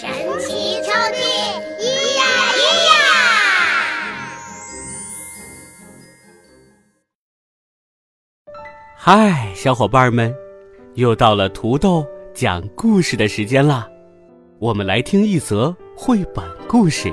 [0.00, 0.08] 神
[0.38, 1.16] 奇抽屉，
[1.80, 1.82] 咿
[2.16, 2.22] 呀
[2.54, 2.92] 咿呀！
[8.96, 10.32] 嗨，小伙伴们，
[10.94, 13.88] 又到了土豆讲故事的时间了。
[14.60, 17.12] 我们来听一则绘本故事。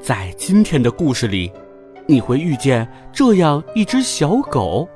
[0.00, 1.52] 在今天的故事里，
[2.06, 4.88] 你会遇见这样一只小狗，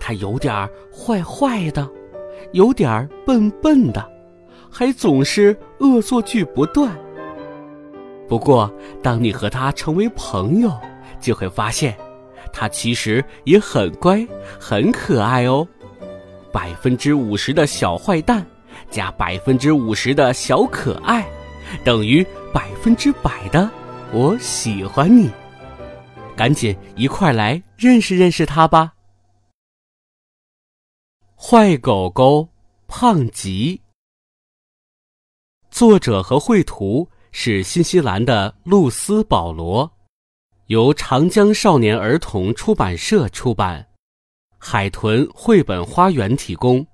[0.00, 1.86] 它有点坏坏的，
[2.52, 4.10] 有点笨笨的。
[4.72, 6.96] 还总是恶作剧不断。
[8.26, 8.72] 不过，
[9.02, 10.72] 当你和他成为朋友，
[11.20, 11.94] 就会发现，
[12.50, 14.26] 他其实也很乖、
[14.58, 15.68] 很可爱哦。
[16.50, 18.46] 百分之五十的小坏蛋，
[18.90, 21.26] 加百分之五十的小可爱，
[21.84, 23.70] 等于百分之百的
[24.10, 25.30] 我喜欢你。
[26.34, 28.94] 赶紧一块来认识认识他吧。
[31.36, 32.48] 坏狗狗
[32.88, 33.82] 胖吉。
[35.72, 39.90] 作者和绘图是新西兰的露丝·保罗，
[40.66, 43.88] 由长江少年儿童出版社出版，
[44.58, 46.86] 海豚绘本花园提供。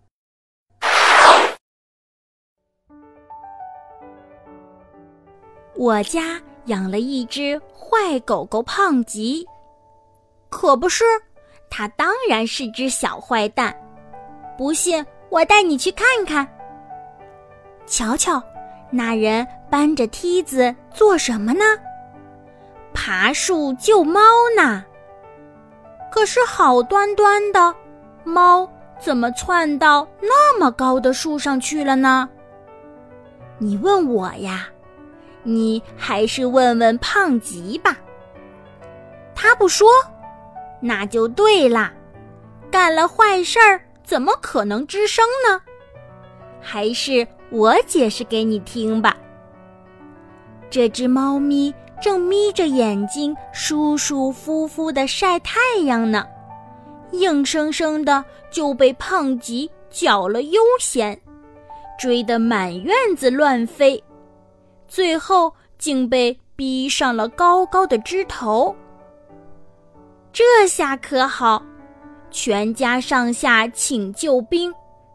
[5.75, 9.45] 我家养了一只坏狗狗胖吉，
[10.51, 11.05] 可不是，
[11.69, 13.77] 它当然是只小坏蛋。
[14.57, 16.49] 不信，我带你去看看。
[17.85, 18.41] 瞧瞧。
[18.91, 21.65] 那人搬着梯子做什么呢？
[22.95, 24.21] 爬树救猫
[24.57, 24.85] 呢。
[26.11, 27.75] 可是好端端的，
[28.25, 32.29] 猫怎么窜到那么高的树上去了呢？
[33.59, 34.69] 你问我呀，
[35.43, 37.97] 你还是问问胖吉吧。
[39.35, 39.89] 他不说，
[40.81, 41.93] 那就对啦。
[42.71, 45.61] 干了坏事儿，怎么可能吱声呢？
[46.61, 47.27] 还是。
[47.51, 49.17] 我解释给你听吧。
[50.71, 56.27] 这只猫咪正眯着眼睛，舒舒服服的晒太阳呢，
[57.13, 61.19] 硬生生的就被胖吉搅了悠闲，
[61.99, 64.03] 追得满院子乱飞，
[64.87, 68.77] 最后竟被逼上了高高的枝头。
[70.33, 71.63] 这下可好，
[72.31, 74.73] 全家上下请救兵，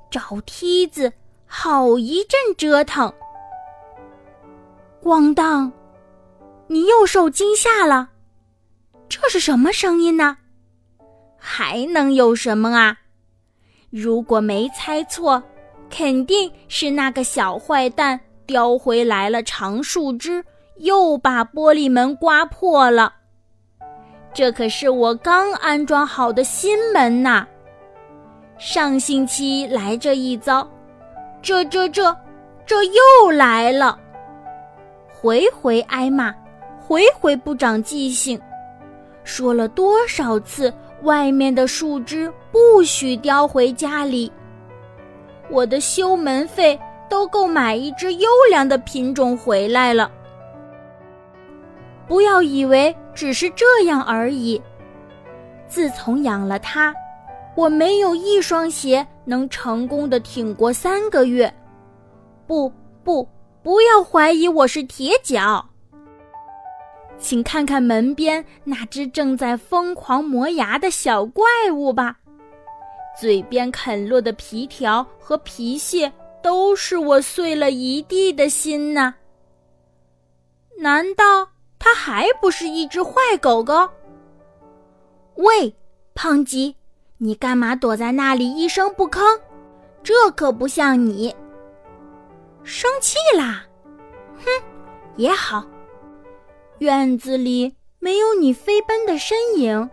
[0.09, 1.13] 找梯子。
[1.55, 3.13] 好一阵折腾，
[5.03, 5.71] 咣当！
[6.65, 8.09] 你又受惊吓了，
[9.07, 10.37] 这是什么声音呢？
[11.37, 12.97] 还能有什么啊？
[13.91, 15.43] 如果没猜错，
[15.91, 20.43] 肯定是那个小坏蛋叼回来了长树枝，
[20.77, 23.13] 又把玻璃门刮破了。
[24.33, 27.45] 这可是我刚安装好的新门呐！
[28.57, 30.67] 上星期来这一遭。
[31.43, 32.15] 这这这，
[32.65, 33.99] 这又来了！
[35.11, 36.33] 回回挨骂，
[36.79, 38.39] 回回不长记性。
[39.25, 44.31] 说了多少次，外面的树枝不许叼回家里。
[45.49, 50.09] 我的修门费都够买一只优良的品种回来了。
[52.07, 54.61] 不要以为只是这样而已。
[55.67, 56.95] 自从养了它。
[57.55, 61.53] 我没有一双鞋能成功的挺过三个月，
[62.47, 62.71] 不
[63.03, 63.27] 不，
[63.61, 65.63] 不要怀疑我是铁脚。
[67.19, 72.17] 请看看门边那只正在疯狂磨牙的小怪物吧，
[73.19, 79.13] 嘴边啃落的皮条和皮屑都是我碎了一地的心呐。
[80.79, 81.47] 难道
[81.77, 83.87] 它还不是一只坏狗狗？
[85.35, 85.73] 喂，
[86.15, 86.75] 胖吉！
[87.23, 89.21] 你干嘛躲在那里一声不吭？
[90.03, 91.33] 这可不像你。
[92.65, 93.63] 生气啦？
[94.39, 94.43] 哼，
[95.15, 95.63] 也好。
[96.79, 99.89] 院子里没有你飞奔的身影，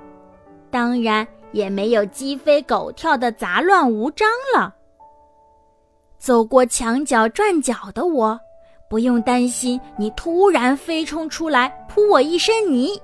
[0.72, 4.74] 当然也没有鸡飞狗跳的杂乱无章了。
[6.18, 8.36] 走过墙角转角的我，
[8.88, 13.00] 不用担心你突然飞冲出来扑我一身泥。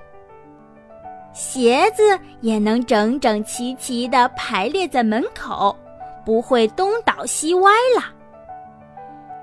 [1.37, 5.77] 鞋子也能整整齐齐地排列在门口，
[6.25, 8.03] 不会东倒西歪了。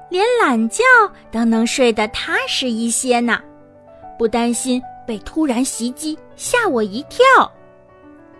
[0.09, 0.83] 连懒觉
[1.31, 3.39] 都能睡得踏实一些呢，
[4.17, 7.23] 不担心被突然袭击吓我一跳。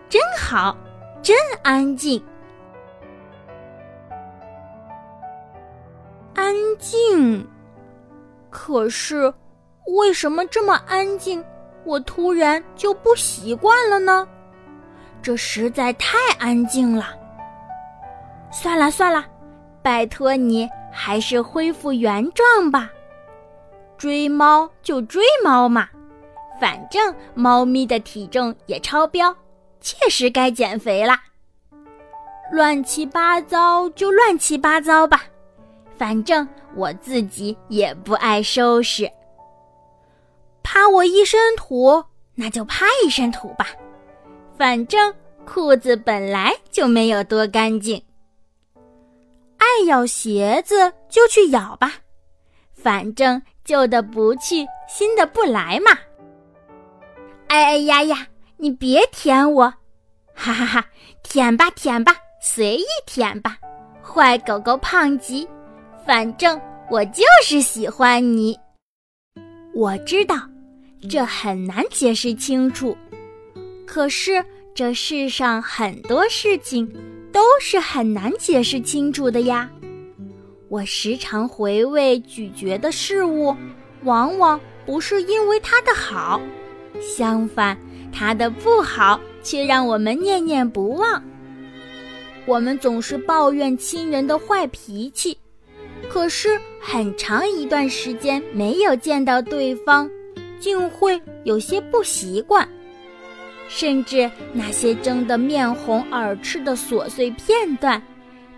[0.08, 0.76] 真好，
[1.22, 2.20] 真安静，
[6.34, 7.46] 安静。
[8.50, 9.32] 可是，
[9.96, 11.44] 为什么这么安静，
[11.84, 14.26] 我突然就不习惯了呢？
[15.22, 17.14] 这实在太安静了。
[18.50, 19.24] 算了算了，
[19.82, 22.90] 拜托你，还是恢复原状吧。
[23.96, 25.88] 追猫就追猫嘛，
[26.60, 29.34] 反正猫咪的体重也超标，
[29.80, 31.20] 确实该减肥啦。
[32.52, 35.22] 乱七八糟就乱七八糟吧，
[35.96, 39.10] 反正我自己也不爱收拾。
[40.74, 42.04] 趴我一身土，
[42.34, 43.68] 那就趴一身土吧，
[44.58, 45.14] 反正
[45.46, 48.02] 裤子本来就没有多干净。
[49.56, 51.92] 爱咬鞋子就去咬吧，
[52.72, 55.92] 反正旧的不去，新的不来嘛。
[57.46, 59.72] 哎哎呀呀，你别舔我，
[60.34, 60.84] 哈哈哈，
[61.22, 63.56] 舔吧舔吧，随意舔吧，
[64.02, 65.48] 坏狗狗胖吉，
[66.04, 66.60] 反正
[66.90, 68.58] 我就是喜欢你。
[69.72, 70.34] 我知道，
[71.08, 72.96] 这很难解释清楚，
[73.86, 76.90] 可是这世上很多事情。
[77.34, 79.68] 都是很难解释清楚的呀。
[80.68, 83.52] 我时常回味咀嚼的事物，
[84.04, 86.40] 往往不是因为它的好，
[87.00, 87.76] 相反，
[88.12, 91.20] 它的不好却让我们念念不忘。
[92.46, 95.36] 我们总是抱怨亲人的坏脾气，
[96.08, 100.08] 可是很长一段时间没有见到对方，
[100.64, 102.66] 竟会有些不习惯。
[103.68, 108.02] 甚至那些争得面红耳赤的琐碎片段，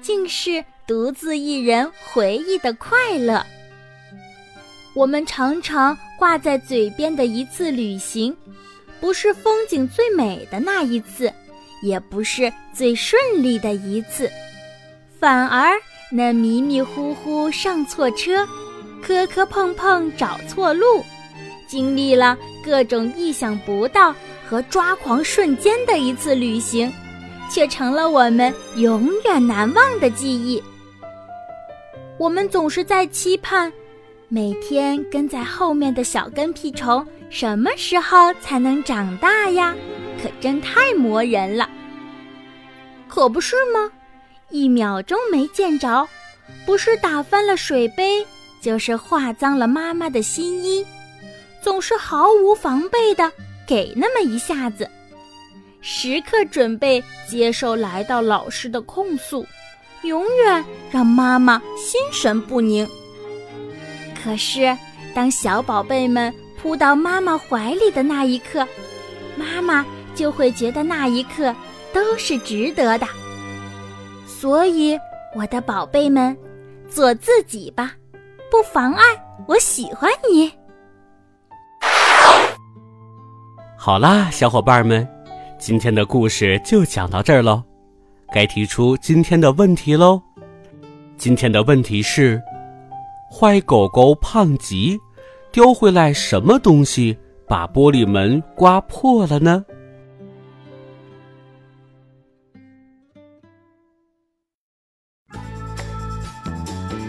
[0.00, 3.44] 竟是独自一人回忆的快乐。
[4.94, 8.36] 我们常常挂在嘴边的一次旅行，
[9.00, 11.32] 不是风景最美的那一次，
[11.82, 14.30] 也不是最顺利的一次，
[15.18, 15.72] 反而
[16.12, 18.46] 那迷迷糊糊上错车，
[19.02, 21.04] 磕磕碰碰找错路，
[21.66, 24.14] 经历了各种意想不到。
[24.48, 26.88] 和抓狂瞬间的一次旅行，
[27.50, 30.62] 却成了我们永远难忘的记忆。
[32.16, 33.72] 我们总是在期盼，
[34.28, 39.74] 每天跟在后面的小跟屁虫什么时候才能长大呀？
[40.22, 41.68] 可真太磨人了。
[43.08, 43.90] 可不是吗？
[44.50, 46.08] 一秒钟没见着，
[46.64, 48.24] 不是打翻了水杯，
[48.62, 50.86] 就是画脏了妈妈的新衣，
[51.66, 53.32] 总是毫无防备的。
[53.66, 54.88] 给那么一下子，
[55.80, 59.44] 时刻准备接受来到老师的控诉，
[60.02, 62.88] 永远让妈妈心神不宁。
[64.14, 64.78] 可是，
[65.12, 68.64] 当小宝贝们扑到妈妈怀里的那一刻，
[69.34, 69.84] 妈妈
[70.14, 71.52] 就会觉得那一刻
[71.92, 73.08] 都是值得的。
[74.24, 74.96] 所以，
[75.34, 76.38] 我的宝贝们，
[76.88, 77.92] 做自己吧，
[78.52, 79.02] 不妨碍
[79.48, 80.52] 我喜欢你。
[83.86, 85.08] 好啦，小伙伴们，
[85.60, 87.62] 今天的故事就讲到这儿喽。
[88.32, 90.20] 该提出今天的问题喽。
[91.16, 92.42] 今天的问题是：
[93.30, 94.98] 坏狗狗胖吉
[95.52, 97.16] 丢回来什么东西
[97.46, 99.64] 把玻璃门刮破了呢？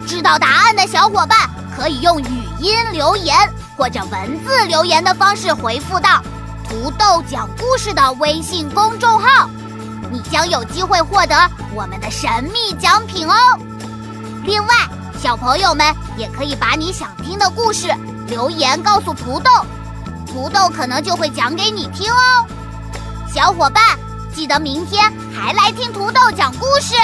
[0.05, 2.25] 知道答案的小伙伴可以用语
[2.61, 3.35] 音留言
[3.75, 6.21] 或者文字留言的方式回复到。
[6.69, 9.49] 土豆讲故事的微信公众号，
[10.11, 11.35] 你将有机会获得
[11.73, 13.33] 我们的神秘奖品哦。
[14.43, 14.75] 另外，
[15.17, 17.87] 小朋友们也可以把你想听的故事
[18.27, 19.49] 留言告诉土豆，
[20.25, 22.45] 土豆可能就会讲给你听哦。
[23.33, 23.97] 小伙伴，
[24.35, 26.95] 记得明天还来听土豆讲故事。